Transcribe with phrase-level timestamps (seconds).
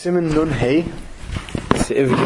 [0.00, 0.84] Siman Nun Hey,
[1.74, 2.16] Seivim,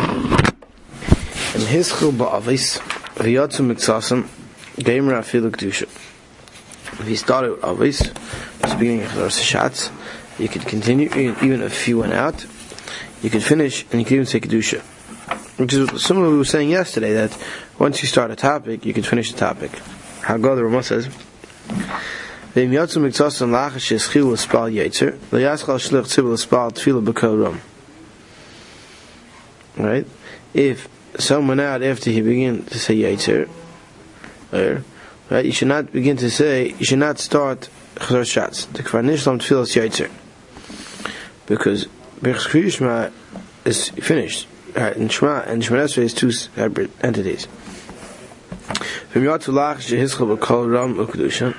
[1.54, 2.78] and Hischel Ba'avis,
[3.16, 4.28] V'yatzu Mitzasam,
[4.78, 5.88] Gamer Afilu Kedusha.
[7.00, 8.12] If you started with Avis,
[8.60, 9.90] it's beginning of the Shatz,
[10.38, 12.46] you could continue, even if you went out,
[13.22, 14.80] you could finish, and you could even say Kedusha.
[15.58, 17.36] Which is similar to we were saying yesterday, that
[17.80, 19.72] once you start a topic, you can finish the topic.
[20.20, 21.08] How God the Ramah says,
[22.55, 27.57] ואם יוצא מקצוסם לאחר שהסחילו לספל יצר, לא יסחל שליח ציבור לספל תפילה בכל רום.
[29.77, 30.05] Right?
[30.53, 30.87] If
[31.17, 33.47] someone out after he begin to say yetzer,
[34.51, 38.65] right, you should not begin to say, you should not start chazar shots.
[38.65, 40.09] The kvar nishlam tfilas yetzer.
[41.45, 41.87] Because
[42.21, 43.11] Birchas Kriyishma
[43.65, 44.47] is finished.
[44.75, 47.47] Right, and Shema and Shema Esrei is two separate entities.
[49.09, 51.55] From Yatzu Lach Shehischel B'Kol Ram U'Kedusha,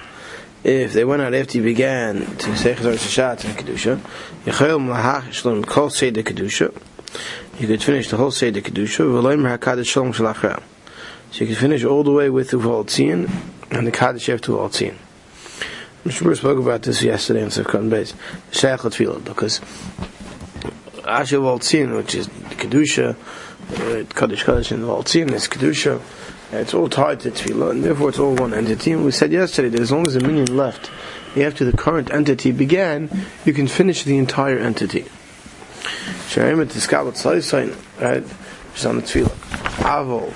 [0.66, 4.00] if they went out after you began to say Chazar Sashat and Kedusha,
[4.46, 6.76] Yechayel Mahach Shalom Kol Seder Kedusha,
[7.60, 10.64] you could finish the whole Seder Kedusha, V'loim HaKadosh Shalom Shalachram.
[11.30, 13.30] So you could finish all the way with the Voltzion
[13.70, 14.96] and the Kaddish after Voltzion.
[16.04, 16.24] Mr.
[16.24, 18.16] Bruce spoke about this yesterday in Sefkan Beis,
[18.52, 19.62] Shaykh Tefillah, because
[21.08, 26.02] Asher Voltzion, which is Kedusha, uh, Kaddish Kaddish and Voltzion is Kedusha,
[26.52, 28.92] it's all tied to tefillah, and therefore it's all one entity.
[28.92, 30.92] And we said yesterday that as long as a minyan left
[31.36, 33.10] after the current entity began,
[33.44, 35.06] you can finish the entire entity.
[36.34, 36.42] The
[38.00, 38.24] right?
[38.74, 39.32] Just on the tefillah.
[39.86, 40.34] Avol,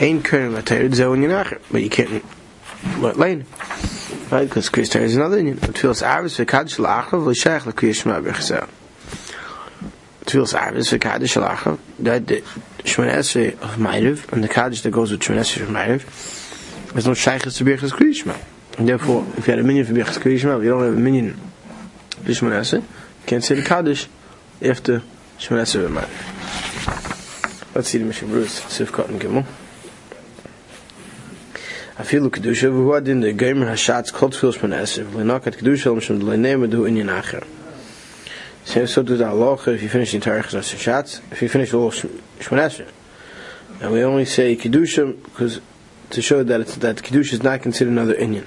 [0.00, 1.60] Ein Kern Latayr, Zeon Yinacher.
[1.70, 2.24] But you can't
[2.98, 3.44] let lane.
[4.30, 4.48] Right?
[4.48, 5.58] Because Kriyas is another Indian.
[5.58, 8.68] Tefillah's Avis, V'Kadish L'Achav, L'Shayach L'Kriyas Shema B'Chesel.
[10.24, 12.42] Tefillah's Avis, V'Kadish L'Achav, that the
[12.84, 17.06] Shemon Esrei of Ma'ariv, and the Kaddish that goes with Shemon Esrei of Ma'ariv, there's
[17.06, 18.36] no Shaykhs to Birchas Kriyishma.
[18.78, 20.96] And therefore, if you had a minion for Birchas Kriyishma, if you don't have a
[20.96, 21.34] minion
[22.22, 24.08] for Shemon Esrei, you can't say the Kaddish
[24.60, 25.02] after
[25.38, 27.74] Shemon Esrei of Ma'ariv.
[27.74, 29.46] Let's see the Mishnah Bruce, Sifkat and Gimel.
[32.00, 36.86] אפילו קדושה, והוא הדין דגיימר השעץ כל תפיל שמונה עשר, ולנקת קדושה למשום דלנאמה דהו
[36.86, 37.38] עניין אחר.
[38.72, 41.74] So, so do the halacha if you finish the entire Chazar Shatz, if you finish
[41.74, 42.88] all Shmonesher.
[43.82, 45.60] And we only say Kedusha because
[46.08, 48.46] to show that it's, that Kedusha is not considered another Inyan.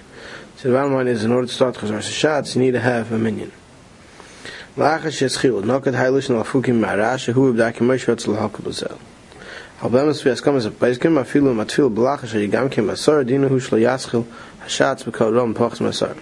[0.55, 3.11] So the bottom line is in order to start Chazar Shatz, you need to have
[3.11, 3.51] a minyan.
[10.71, 11.91] Paiskim, Afilu Matfil
[12.71, 14.25] Kim Dinu Yaschil,
[14.63, 16.19] Hashatz Rom Masar.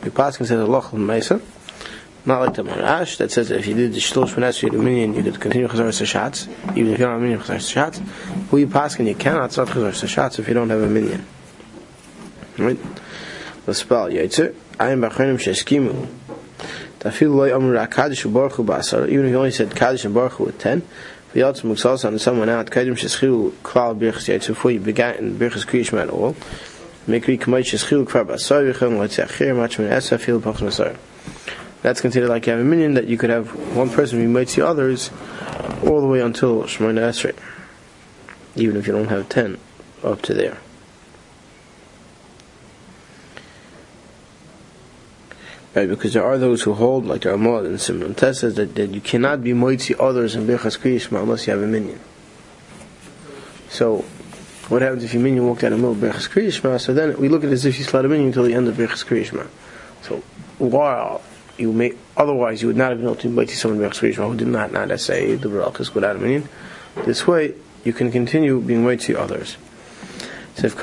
[0.00, 1.42] The Allah Mesa.
[2.28, 5.14] Not like the Marash that says that if you did the Shlosh Manas you minyan,
[5.14, 6.46] you could continue Chazar Sashatz,
[6.76, 8.58] even if you don't have a minyan Chazar Sashatz.
[8.58, 11.24] You pass you cannot start Chazar Sashatz if you don't have a minyan.
[12.58, 12.78] Right?
[13.64, 16.06] The spell Yaitzer, Ayim Bachanim Sheskimu.
[17.00, 20.38] Tafil loy amur HaKadosh Baruch Hu Ba'asar, even if you only said Kadosh and Baruch
[20.38, 20.82] with 10,
[21.32, 25.64] V'yatz Muksal and someone out, Kadim Sheschilu Kval Birchas Yaitzer, before you began in Birchas
[25.64, 26.34] Kriyishma at all,
[27.06, 30.98] Mikri Kamay Sheschilu Kvar Ba'asar, V'chon L'tzachir, Machman Esa, Fil Pachs Masar
[31.82, 34.48] that's considered like you have a minyan that you could have one person who might
[34.48, 35.10] see others
[35.84, 37.36] all the way until Shemona Esrei.
[38.56, 39.58] Even if you don't have ten
[40.02, 40.58] up to there.
[45.74, 48.74] Right, because there are those who hold, like the Ramad and Simon Tess says, that,
[48.74, 52.00] that you cannot be moitzi others in Birchas Kriyishma unless you have a minyan.
[53.68, 53.98] So,
[54.68, 56.80] what happens if your minyan walked out of the middle of Birchas Kriyishma?
[56.80, 58.66] So then we look at it as if you slid a minyan until the end
[58.66, 59.46] of Birchas Kriyishma.
[60.02, 60.22] So,
[60.58, 61.22] while
[61.58, 64.72] you may otherwise you would not have been able to invite someone who did not
[64.72, 66.48] not say the brachas without minyan.
[67.04, 67.54] This way
[67.84, 69.56] you can continue being right to others.
[70.56, 70.82] Even if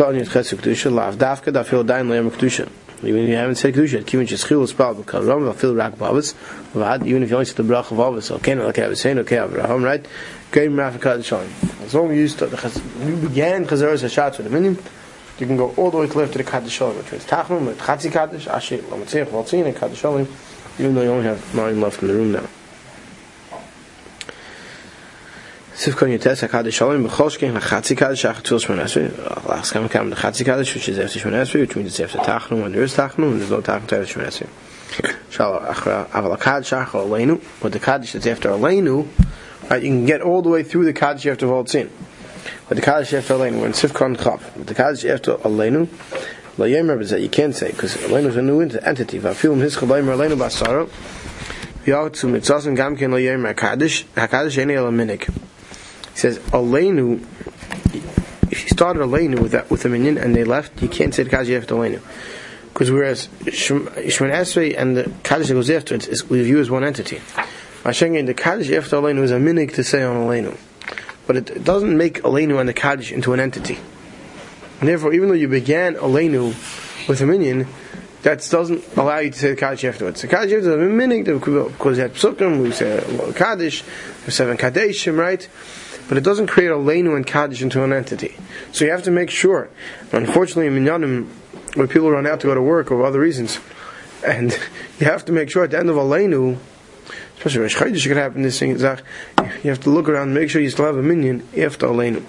[3.29, 6.33] you haven't said kedusha, kivin sheschil spal b'karam dafil rak bavas
[6.73, 9.19] vad even if you only said the bracha of avos okay like I was saying
[9.19, 10.05] okay Abraham right
[10.51, 11.49] game rafika shalom.
[11.83, 14.77] As long as you start the you began chazar hashatz with a minyan.
[15.37, 17.65] You can go all the way to left to the Kaddish Shalom, which means Tachnum,
[17.65, 20.25] with Chatzi Kaddish, Asher, Lamatzich, Valtzin, and Kaddish Shalom
[20.79, 22.47] even though you only have nine left in the room now.
[25.75, 29.47] Sifkon Yotes HaKadosh Shalom B'choshkein HaChatzi Kaddish Achatfil Shmon Esrei.
[29.49, 32.17] Last time come the Chatzi Kaddish which is after Shmon Esrei which means it's after
[32.19, 34.49] Tachnum when there is Tachnum and there's no Tachnum after Shmon Esrei.
[35.31, 37.43] Shalom Aval HaKadosh Achar Aleinu.
[37.61, 39.05] But the Kaddish that's after Aleinu
[39.69, 39.83] right?
[39.83, 41.89] You can get all the way through the Kaddish after Voltzin
[42.69, 45.89] but the Kaddish after Aleinu when Sifkon Chav but the Kaddish after Aleinu
[46.57, 49.19] La Yemer is that you can't say because Aleinu is a new entity.
[49.19, 50.87] Va'afilum hischel b'aymer Aleinu b'asaro.
[51.83, 55.27] V'yatzu mitzasim gam ken La Yemer hakadosh hakadosh eni el minik.
[56.13, 57.21] He says Aleinu.
[58.49, 61.23] If you started Aleinu with that with a minyan and they left, you can't say
[61.23, 61.99] the Kaddish after Aleinu.
[62.71, 66.69] Because whereas Shemon Esrei and the Kaddish that goes after it is we view as
[66.69, 67.17] one entity.
[67.83, 70.57] Mashengen, the Kaddish after Aleinu is a minig to say on Aleinu.
[71.27, 73.77] But it, doesn't make Aleinu and the Kaddish into an entity.
[74.79, 76.53] And therefore, even though you began Aleinu
[77.07, 77.67] with a minyan,
[78.25, 80.21] that doesn't allow you to say the Kaddish afterwards.
[80.21, 83.03] The Kaddish afterwards is a minig, because you had Psukim, we say
[83.35, 83.83] Kaddish,
[84.25, 85.47] we seven Kaddishim, right?
[86.09, 88.35] But it doesn't create Aleinu and Kaddish into an entity.
[88.71, 89.69] So you have to make sure.
[90.11, 91.27] Unfortunately, in Minyanim,
[91.75, 93.59] where people run out to go to work or other reasons,
[94.25, 94.57] and
[94.99, 96.57] you have to make sure at the end of Aleinu,
[97.37, 100.61] especially when Shchaydish could happen, this thing, you have to look around and make sure
[100.61, 102.23] you still have a minyan after Aleinu.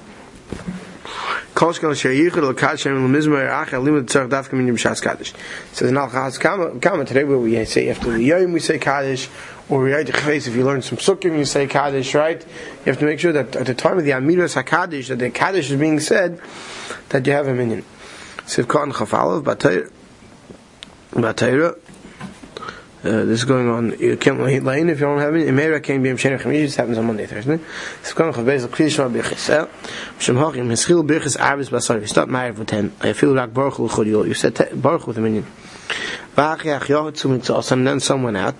[1.56, 5.32] Koshkal sheyichud al kashem al mizmer achel limud tzarch dafka min yimshas kaddish.
[5.72, 9.30] Says in al chaz kama today where we say after the yom we say kaddish,
[9.70, 12.44] or we write if you learn some sukkim you say kaddish, right?
[12.44, 15.30] You have to make sure that at the time of the amiras hakaddish that the
[15.30, 16.42] kaddish is being said,
[17.08, 17.86] that you have a minyan.
[18.44, 19.90] Sivkon chafalav batayra
[21.12, 21.78] batayra
[23.06, 23.98] uh, this is going on.
[23.98, 25.48] You can't lane if you don't have it.
[25.48, 26.62] Imera came be Mshenech Chamish.
[26.62, 27.60] This happens on Monday, Thursday.
[28.00, 29.68] It's going to Bezel Krishma Birchis.
[30.18, 32.06] Shem Hachim Hischil Birchis Arbis Basar.
[32.08, 32.92] Start Meir for ten.
[33.00, 34.26] I feel like Baruch L'Chodiol.
[34.26, 35.46] You said Baruch with a minion.
[36.36, 37.72] V'achiyach Yohet Tzum Mitzos.
[37.72, 38.54] And then someone out.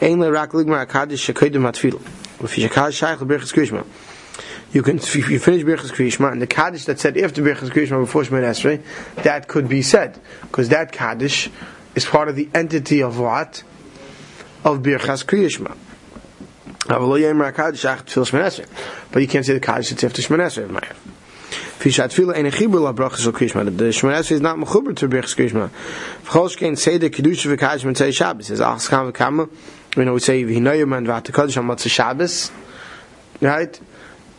[0.00, 2.00] Ein Le Rak Ligmar Akadish Shekoidim Atfil.
[2.42, 3.86] If you Shekadish Shaykh Birchis Krishma.
[4.72, 8.00] You can, if you finish Birchas Krishma, and the Kaddish that said after Birchas Krishma
[8.00, 8.82] before Shemon Esrei,
[9.22, 10.18] that could be said.
[10.40, 11.50] Because that Kaddish
[11.94, 13.62] is part of the entity of what?
[14.64, 15.76] of Birchas Kriyishma.
[19.12, 20.68] But you can't say the Kaddish, it's after Shmanesra.
[21.78, 21.88] The
[23.90, 25.70] Shemanesra is not mechuber to Birchas Kriyishma.
[26.24, 28.50] V'cholshkein say the Kedusha v'Kaddish Mitzay Shabbos.
[28.50, 29.48] As Achskam v'Kamma,
[29.96, 32.50] you know, we say V'hinoyim and V'atakadish on Matzah Shabbos.
[33.40, 33.80] Right?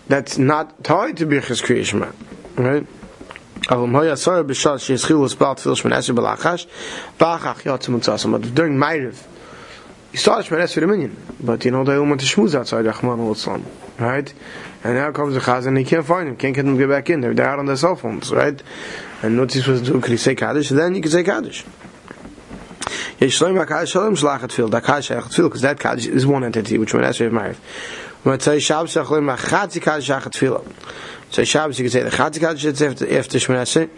[0.08, 2.14] That's not tied to Birchas Kriyishma.
[2.58, 2.88] Right?
[3.68, 5.74] aber im heuer soll beschat sie schilus bald viel
[7.18, 9.16] bachach ja zum zusammen during meirev
[10.13, 13.19] you start Shemon Esrei minyan, but you know they all went to schmooze outside Rahman
[13.19, 13.63] al
[13.98, 14.33] right?
[14.83, 16.89] And now comes the Chaz and he can't find him, can't get them to get
[16.89, 17.21] back in.
[17.21, 18.62] They're, out on their cell phones, right?
[19.24, 20.01] And what's he supposed to do?
[20.01, 20.69] Could he say Kaddish?
[20.69, 21.65] Then you can say Kaddish.
[23.19, 26.44] Yesh Shloim HaKaddish Shalom Shlachat Fil, that Kaddish Shalachat Fil, because that Kaddish is one
[26.44, 27.56] entity, which Shemon Esrei married.
[28.24, 30.63] When I say Shabbos Shachlim HaChatzi Kaddish Shalachat Fil.
[31.31, 33.89] So Shabbos you can say the Chatzi Kaddish after, after Shemon Esrei.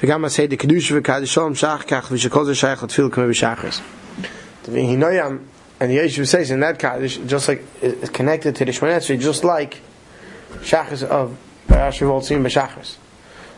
[0.00, 3.99] You can say the Kedusha v'Kaddish Shalom Shach Kach v'Shekol Zeh Shalachat Fil Kamei
[4.60, 4.64] B'Shachris.
[4.64, 5.44] The V'Hinoyam
[5.80, 9.44] and the Yeshiva says in that Kaddish, just like it's connected to the Shemon just
[9.44, 9.80] like
[10.60, 11.36] Shachas of
[11.68, 12.96] Rashi Voltzim B'Shachas.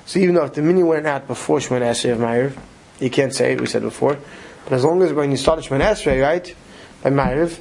[0.06, 2.56] So even though if the mini went out before Shemon Esrei of Ma'ariv,
[3.00, 4.18] you can't say it, we said before,
[4.64, 6.54] but as long as when you start Shemon Esrei, right,
[7.02, 7.58] by Ma'ariv,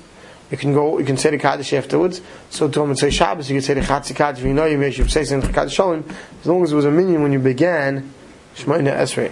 [0.51, 2.21] you can go, you can say the Kaddish afterwards.
[2.49, 4.89] So to and say Shabbos, you can say the Chatzi Kaddish, you know you may
[4.89, 6.03] the Kaddish Shalom,
[6.41, 8.11] as long as it was a minyan when you began
[8.55, 9.31] Shemon Esrei.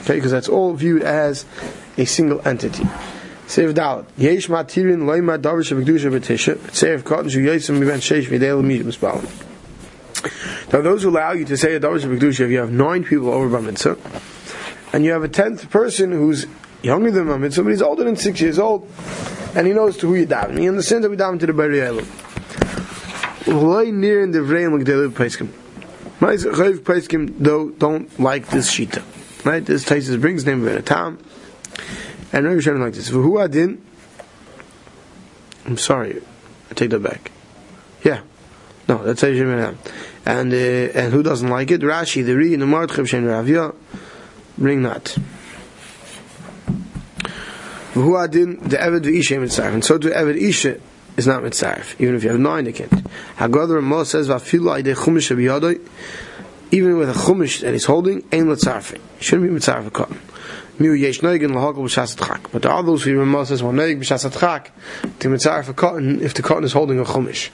[0.00, 1.44] Okay, because that's all viewed as
[1.96, 2.84] a single entity.
[3.46, 4.06] Dalet.
[4.16, 6.74] Yesh matirin b'tisha.
[6.74, 8.30] Sev cotton shu sheish.
[10.72, 13.28] Now those who allow you to say a davar shevekdusha, if you have nine people
[13.30, 13.98] over bar mitzvah,
[14.92, 16.46] and you have a tenth person who's
[16.82, 18.90] younger than bar mitzvah, but he's older than six years old,
[19.54, 20.58] and he knows to who you daven.
[20.58, 22.06] He understands that we daven to the Bari Elam.
[23.46, 24.40] Loy near in the.
[26.20, 29.02] My chayv paiskim though don't like this shita.
[29.44, 29.64] Right?
[29.64, 31.18] This Taisus brings name of a town.
[32.32, 33.08] And Rabbi Shem like this.
[33.08, 33.84] Who adin?
[35.66, 36.20] I'm sorry,
[36.70, 37.30] I take that back.
[38.02, 38.20] Yeah,
[38.88, 39.78] no, that's Shem
[40.26, 41.80] And uh, and who doesn't like it?
[41.80, 43.74] Rashi, the Ri, Martchev Shem Ravia,
[44.58, 45.16] bring that.
[47.94, 50.80] Who adin the Eved v'Isha mitzaref, and so to Eved Isha
[51.16, 52.90] is not mitzaref, even if you have nine, they can't.
[53.36, 55.30] Haggadah Ramah says v'afilu aydei chumash
[56.70, 59.00] even with a chumash that he's holding, ain't mitzaref.
[59.20, 60.20] Shouldn't be mitzaref cotton.
[60.78, 62.50] Miu yesh noigen lahagel b'shas atchak.
[62.50, 64.70] But there are those who Ramah says, well, noig b'shas atchak,
[65.20, 67.50] to mitzar for cotton, if the cotton is holding a chumash.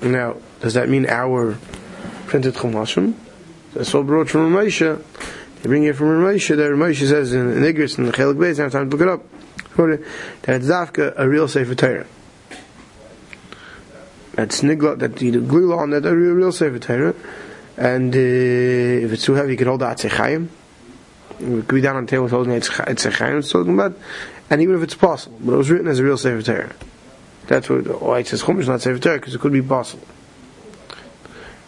[0.00, 1.58] Now, does that mean our
[2.26, 3.12] printed chumashim?
[3.74, 5.02] That's all brought from Ramesha.
[5.60, 8.58] They bring it from Ramesha, that Ramesha says in, in Igris, in the Chelik Beis,
[8.58, 9.22] I have time to look it up,
[9.76, 12.06] that it's Dafka, a real Sefer Torah.
[14.32, 17.14] That's nigla, that you glue on that, a real, real Sefer Torah.
[17.76, 20.48] And uh, if it's too heavy, you can hold the Atzechayim
[21.40, 23.94] we could be down on the table holding it's it's a chaim it's talking about,
[24.50, 26.74] and even if it's possible, but it was written as a real sefer Torah.
[27.46, 30.06] That's what why it says chumash not sefer Torah because it could be possible.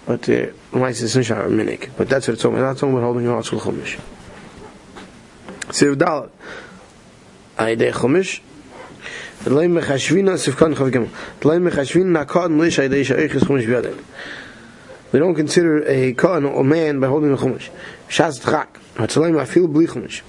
[0.07, 1.91] But uh, why says sunshine minik?
[1.97, 2.69] But that's what it's talking about.
[2.69, 4.01] Not talking about holding your article chumash.
[5.73, 6.31] Sefer dalat.
[7.57, 8.41] Ayde chumash.
[9.47, 11.09] L'ay mechashvina sifkan chavgam.
[11.45, 14.05] L'ay mechashvina nakad lish ayde shayich chumash biyadin.
[15.13, 17.69] We don't consider a kohen or man by holding a chumash.
[18.13, 18.67] Shas tchak.
[18.99, 20.21] Chumash.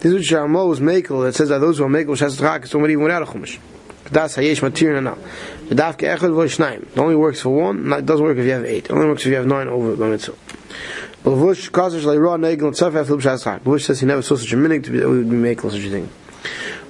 [0.00, 2.64] This is what Shamal was makel that says that those who are makel shas tchak
[2.64, 3.58] is somebody without a chumash.
[4.12, 5.16] Das hayesh matir now.
[5.70, 6.82] The dafke echad v'shnaim.
[6.82, 7.90] It only works for one.
[7.90, 8.84] It doesn't work if you have eight.
[8.84, 10.36] It only works if you have nine over the mitzvah.
[11.24, 13.60] But Vush causes like raw negel and tzaf after l'bshas chag.
[13.60, 15.88] Vush says he never saw such a minig to be would be making such a
[15.88, 16.10] thing.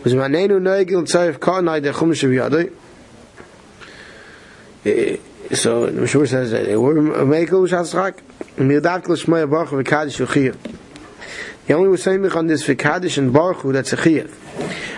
[0.03, 2.73] Was negel and tzaf ka nai de chumash v'yadoi.
[4.85, 8.19] Eh, eh, so the Mishur says that they were makel l'bshas chag.
[8.57, 8.63] He
[11.75, 14.33] only was saying on this v'kadish and baruch that's a chiyah.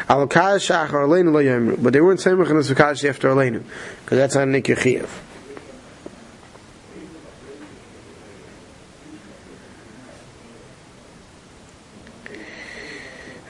[0.09, 1.83] Al achar aleinu lo yomru.
[1.83, 3.65] But they weren't saying on this v'kadish after aleinu.
[4.05, 5.09] Because that's not a nikir chiyah.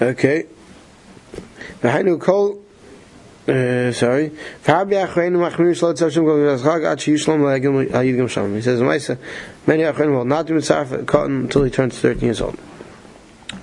[0.01, 0.47] Okay.
[1.83, 2.63] V'hainu kol
[3.49, 4.29] uh, sorry.
[4.63, 8.55] Fa'abi achreinu machmir shlo tzav shem kol v'azchag ad sheyishlom la'agim ha'yid gam shalom.
[8.55, 9.19] He says, Maisa,
[9.67, 12.59] many achreinu will not do mitzvah cotton until he turns 13 years old.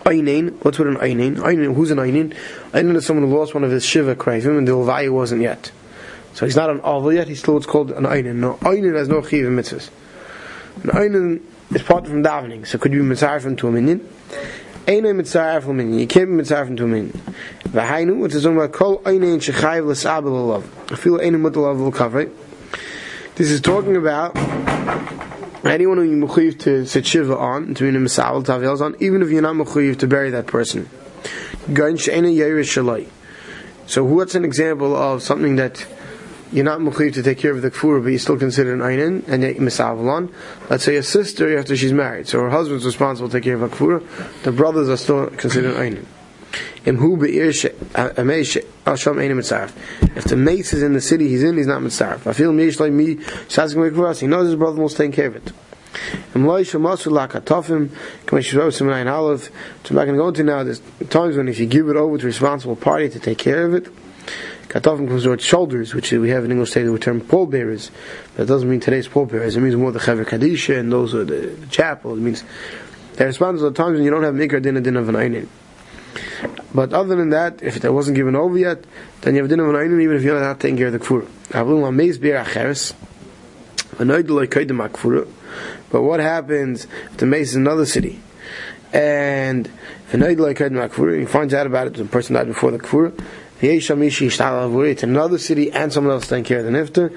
[0.05, 1.37] Einin, what's with an Einin?
[1.37, 2.35] Einin, who's an Einin?
[2.71, 5.71] Einin is someone who lost one of his Shiva Krayvim and the Levi wasn't yet.
[6.33, 8.35] So he's not an Avil yet, he's still what's called an Einin.
[8.35, 9.89] No, Einin has no Chiv mitzvahs.
[10.83, 11.41] An Einin
[11.75, 14.07] is part from davening, so could you be mitzvah from to a minyan?
[14.87, 17.11] Einin mitzvah from minyan, you can't be mitzvah from to a minyan.
[17.69, 20.91] V'hainu, which is talking about Kol Einin Shechayiv L'Sabel Olav.
[20.91, 22.31] I feel Einin Mutal Olav L'Kavre.
[23.33, 24.37] This is talking about
[25.65, 28.95] anyone who you mechuyev to sit shiva on, to be in a misabel tavel on,
[28.99, 30.87] even if you're not mechuyev to bury that person.
[33.87, 35.87] So what's an example of something that
[36.51, 39.27] you're not mechuyev to take care of the kfura, but you still consider an einin
[39.27, 40.33] and yet misabel on?
[40.69, 43.61] Let's say a sister after she's married, so her husband's responsible to take care of
[43.61, 44.03] a kfura,
[44.43, 46.05] the brothers are still considered einin.
[46.87, 46.97] If
[50.23, 52.27] the mace is in the city he's in, he's not mitzaref.
[52.27, 55.51] I feel mish like me, he knows his brother will take care of it.
[56.35, 56.65] I'm not going
[60.07, 62.75] to go into now, there's times when if you give it over to a responsible
[62.75, 63.87] party to take care of it,
[64.75, 67.91] Katofim comes with shoulders, which we have in English today the term pallbearers.
[68.35, 69.55] That doesn't mean today's pallbearers.
[69.55, 72.11] It means more the Chevra Kadisha and those are the, the chapel.
[72.11, 72.43] It means
[73.13, 75.47] they're responsible at times when you don't have Mikra Din Din of an Einin.
[76.73, 78.83] But other than that, if that wasn't given over yet,
[79.21, 81.25] then you have dinner of an even if you're not taking care of the kfur.
[85.89, 88.19] But what happens if the mace is another city?
[88.91, 89.69] And
[90.11, 93.17] if he finds out about it, the person died before the kfur,
[93.61, 97.11] another city and someone else taking care of the nifter.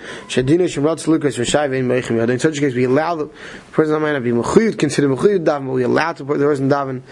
[2.30, 3.26] In such a case, we allow the
[3.72, 6.68] person might not be mechuyut, consider mechuyut daven, but we allow to put the person
[6.68, 7.02] daven,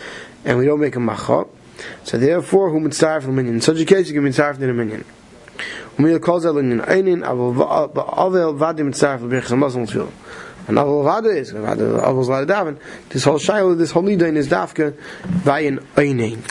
[0.45, 1.49] and we don't make a machah.
[2.05, 3.57] So therefore, who mitzaref from minyan?
[3.57, 5.05] In such a case, you can mitzaref a minyan.
[5.99, 7.55] Umiyah calls out in einin, avel
[8.57, 10.13] vadim mitzaref l'birchas ha-Muslim tefillah.
[10.69, 12.79] And avel vada is, avel zlada daven,
[13.09, 14.93] this whole shayla, this whole nidain is dafka,
[15.25, 16.43] vayin einin.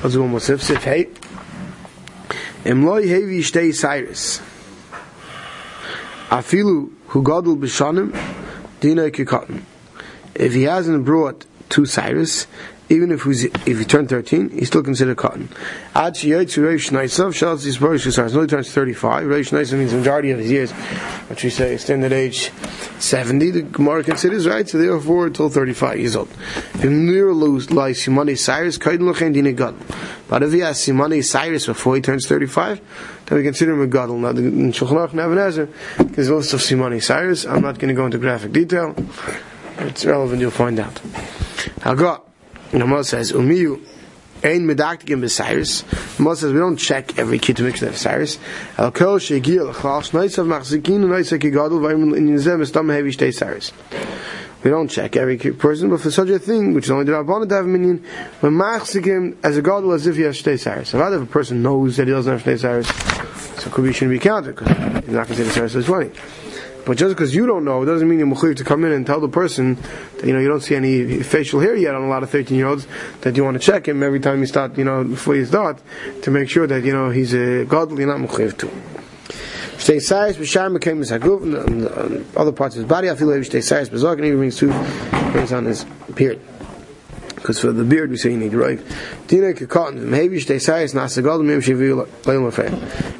[0.00, 1.08] Calls one more sif, sif, hey.
[2.64, 4.40] Emloi hevi shtei cyrus.
[6.30, 8.14] Afilu hu gadol b'shanim,
[8.80, 9.62] dina kikotin.
[10.34, 12.46] If he hasn't brought two cyrus,
[12.92, 15.48] even if he's if he turned 13, he's still considered cotton.
[15.94, 16.70] Ad sheyotzu
[18.42, 19.24] he turns 35.
[19.24, 20.72] Reish naisav means the majority of his years,
[21.30, 22.50] which we say standard age
[22.98, 23.50] 70.
[23.50, 26.28] The Gemara considers right, so therefore until 35 years old.
[26.28, 26.84] But
[30.42, 32.80] if he has simani Cyrus before he turns 35,
[33.26, 34.18] then we consider him a gadol.
[34.18, 35.68] Now, in Shulchan Aruch Nebuchadnezzar,
[35.98, 37.46] there's a list of simani Cyrus.
[37.46, 38.94] I'm not going to go into graphic detail.
[39.78, 41.00] It's relevant, you'll find out.
[41.84, 42.31] I'll Hagot.
[42.80, 43.84] Ramah says, Umiyu,
[44.44, 45.84] Ein medaktikim b'Cyrus.
[46.18, 48.40] Ramah says, we don't check every kid to they have Cyrus.
[48.76, 53.72] El kol she'gir l'chlas, noisav machzikin, noisav kigadol, vayim in yizem, estam heavy shtei.
[54.64, 57.48] We don't check every person, but for such a thing, which is only the Rabbanah
[57.50, 58.04] to have a minyan,
[58.40, 60.92] we're machzikim as a gadol as if he has shtei Cyrus.
[60.92, 62.88] If a person knows that he doesn't have shtei Cyrus,
[63.62, 66.10] so could be shouldn't be counted, because he's not considered Cyrus as 20.
[66.84, 69.06] But just because you don't know, it doesn't mean you're mechuyev to come in and
[69.06, 69.76] tell the person
[70.16, 72.56] that you know you don't see any facial hair yet on a lot of 13
[72.56, 72.86] year olds
[73.20, 75.80] that you want to check him every time you start, you know, before you start
[76.22, 78.70] to make sure that you know he's a godly, not mechuyev to.
[79.78, 83.10] Stay size, b'shar became the government and other parts of his body.
[83.10, 84.72] I feel like size, b'zog, and he brings two
[85.32, 85.84] brings on his
[86.14, 86.40] beard.
[87.42, 88.80] Because for the beard we say you need right.
[89.26, 92.06] Dina cotton maybe stay size nasagol mim shivu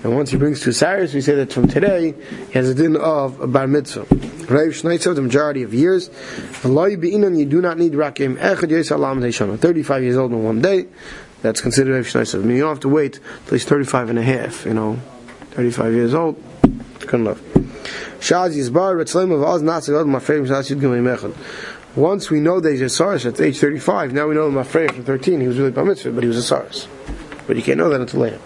[0.04, 2.14] And once he brings two sires, we say that from today
[2.46, 4.02] he has a din of a bar mitzvah.
[4.02, 6.08] Rav Schneitzer, the majority of years.
[6.64, 9.58] Allah be'inan you do not need rakim echad yesalam deishana.
[9.58, 10.86] Thirty five years old in one day.
[11.40, 12.36] That's considered Rav Schneitzer.
[12.40, 15.00] I mean you don't have to wait till he's 35 and a half, you know.
[15.50, 16.40] 35 years old.
[17.00, 17.40] Good enough.
[18.20, 21.34] Shaz Yizbar, Retzlem of Oz Nasagod, my favorite Shaz Yid Gimel Mechad.
[21.95, 24.93] Once we know that he's a Saras at age 35, now we know him afraid
[24.93, 26.87] from 13, he was really Bar Mitzvah, but he was a Saras.
[27.47, 28.39] But you can't know that until later.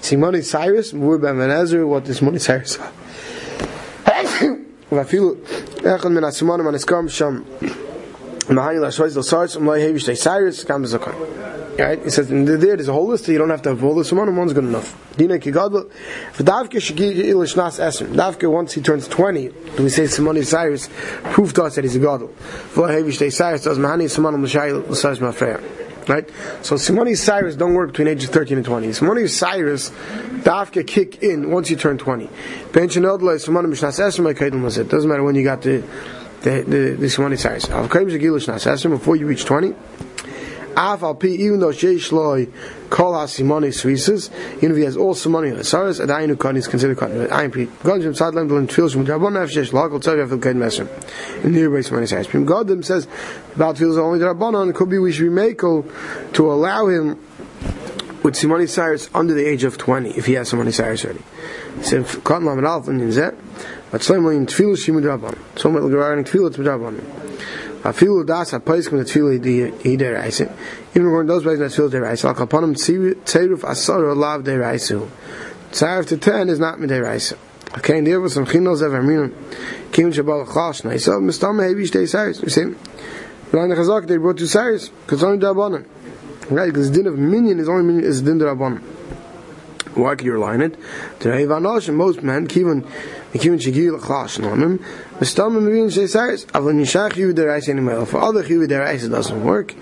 [0.00, 2.78] Simoni Cyrus, Mur Ben Menezer, what is Simoni Cyrus?
[4.92, 5.34] ואפילו
[5.86, 7.40] אחד מן הסימונים הנזכר שם
[8.48, 11.10] מהני להשויז לסארס ומלא הביש די סיירס גם בזכר
[11.81, 11.97] Right?
[11.97, 13.27] It says in the, there there's a whole list.
[13.27, 14.35] You don't have to have all the simon.
[14.35, 14.95] One's good enough.
[15.17, 15.91] Dina kigadol.
[16.31, 18.13] For davke shigi ilish nas esrim.
[18.13, 20.89] Davke once he turns twenty, do we say simon Cyrus?
[21.33, 22.27] Proof to us that he's a gadol.
[22.27, 25.59] For hevish day Cyrus does mahani simon l'shayil l'sayis mafreya.
[26.07, 26.29] Right?
[26.61, 28.87] So Simoni Cyrus don't work between ages 13 and 20.
[28.87, 29.91] Simoni Cyrus,
[30.41, 32.27] Dafka kick in once you turn 20.
[32.73, 33.03] Doesn't
[35.09, 35.83] matter when you got the
[36.41, 37.67] the the, the Simoni Cyrus.
[38.83, 39.75] Before you reach 20.
[40.75, 42.47] Af al even though sheish loy
[42.89, 46.97] kol ha simoni svises, even if he has all simoni hasaras, adayinu kan is considered
[46.97, 47.09] kan.
[47.27, 50.41] Ayin pi, God jim sad lem dolan tefillah shum drabon af sheish kol tzav yafil
[50.41, 50.87] kain mesem.
[51.43, 52.27] In the nearby simoni says.
[52.27, 53.07] Pim God them says,
[53.55, 55.89] about tefillah only drabonon, could be we should be makel
[56.33, 57.19] to allow him
[58.23, 61.21] with Simoni Cyrus under the age of 20, if he has Simoni Cyrus already.
[61.81, 63.35] So, Katan Lamed Alf, and Yinzet,
[63.91, 65.37] but Slim in Tefillah Shimud Rabban.
[65.59, 67.31] So, Met L'Gerar Tefillah Tzmud Rabban.
[67.83, 70.51] Afilu das when the tefillah he deraisa.
[70.91, 75.09] Even when those places that tefillah deraisa, al kapanim tzeruf asar a lav deraisu.
[75.71, 77.37] Tzarif to ten is not mideraisa.
[77.77, 79.33] Okay, and there was some chinos of Arminum.
[79.93, 80.83] Kim Shabbat Chash.
[80.83, 82.41] Now he said, Mistama heavy stay Cyrus.
[82.41, 82.63] You see,
[83.51, 85.85] Ryan Chazak, they brought two Cyrus, because only the Rabbanan.
[86.49, 88.81] Right, because the din of minyan is only minyan, is the din Rabbanan.
[89.95, 90.79] Why can you rely on it?
[91.91, 92.81] Most men, kivan
[93.33, 94.77] kivan shigil klash nonim.
[95.19, 96.45] Mistamim mivin sheisaris.
[96.55, 98.05] Avon yishach yu derais animal.
[98.05, 99.75] For other yu derais it doesn't work,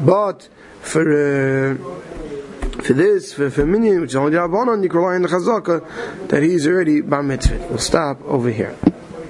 [0.00, 0.48] but
[0.80, 1.72] for.
[1.72, 1.76] Uh,
[2.82, 6.28] for this, for, for Minyan, which is only Rabbanon, you can rely on the chazaka,
[6.28, 7.66] that he's already by Mitzvah.
[7.68, 8.74] We'll stop over here.